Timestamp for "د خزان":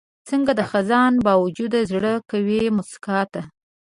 0.55-1.13